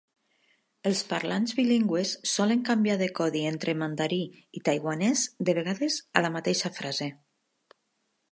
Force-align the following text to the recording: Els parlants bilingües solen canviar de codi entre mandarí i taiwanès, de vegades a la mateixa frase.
Els 0.91 1.01
parlants 1.09 1.51
bilingües 1.57 2.13
solen 2.31 2.63
canviar 2.69 2.95
de 3.01 3.09
codi 3.19 3.43
entre 3.51 3.75
mandarí 3.81 4.19
i 4.59 4.63
taiwanès, 4.69 5.25
de 5.49 5.55
vegades 5.61 5.99
a 6.21 6.27
la 6.27 6.35
mateixa 6.39 6.73
frase. 6.81 7.11